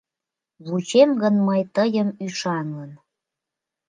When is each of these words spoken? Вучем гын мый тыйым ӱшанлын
Вучем 0.65 1.09
гын 1.21 1.35
мый 1.47 1.61
тыйым 1.75 2.09
ӱшанлын 2.25 2.91